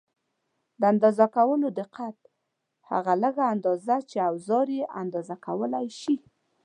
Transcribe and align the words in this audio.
د 0.79 0.81
اندازه 0.93 1.25
کولو 1.35 1.67
دقت: 1.81 2.17
هغه 2.89 3.13
لږه 3.23 3.43
اندازه 3.55 3.95
چې 4.09 4.17
اوزار 4.29 4.67
یې 4.77 4.83
اندازه 5.01 5.35
کولای 5.45 5.87
شي. 6.01 6.15